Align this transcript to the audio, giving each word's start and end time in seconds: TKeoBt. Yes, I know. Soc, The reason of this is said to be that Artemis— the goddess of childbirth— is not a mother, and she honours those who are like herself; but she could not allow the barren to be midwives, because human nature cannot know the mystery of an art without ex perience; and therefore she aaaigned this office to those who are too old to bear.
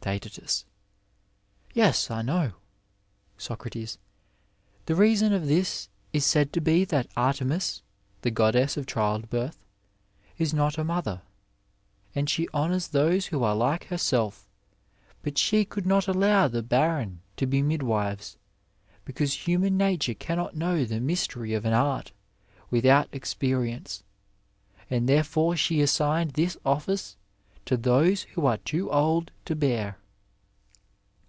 TKeoBt. 0.00 0.64
Yes, 1.74 2.10
I 2.10 2.22
know. 2.22 2.52
Soc, 3.36 3.68
The 3.70 4.94
reason 4.94 5.34
of 5.34 5.46
this 5.46 5.90
is 6.14 6.24
said 6.24 6.54
to 6.54 6.62
be 6.62 6.86
that 6.86 7.06
Artemis— 7.18 7.82
the 8.22 8.30
goddess 8.30 8.78
of 8.78 8.86
childbirth— 8.86 9.62
is 10.38 10.54
not 10.54 10.78
a 10.78 10.84
mother, 10.84 11.20
and 12.14 12.30
she 12.30 12.48
honours 12.54 12.88
those 12.88 13.26
who 13.26 13.44
are 13.44 13.54
like 13.54 13.84
herself; 13.88 14.48
but 15.22 15.36
she 15.36 15.66
could 15.66 15.84
not 15.84 16.08
allow 16.08 16.48
the 16.48 16.62
barren 16.62 17.20
to 17.36 17.46
be 17.46 17.60
midwives, 17.60 18.38
because 19.04 19.46
human 19.46 19.76
nature 19.76 20.14
cannot 20.14 20.56
know 20.56 20.82
the 20.86 20.98
mystery 20.98 21.52
of 21.52 21.66
an 21.66 21.74
art 21.74 22.10
without 22.70 23.06
ex 23.12 23.34
perience; 23.34 24.02
and 24.88 25.06
therefore 25.06 25.56
she 25.56 25.76
aaaigned 25.80 26.32
this 26.32 26.56
office 26.64 27.18
to 27.66 27.76
those 27.76 28.22
who 28.22 28.46
are 28.46 28.56
too 28.56 28.90
old 28.90 29.30
to 29.44 29.54
bear. 29.54 29.96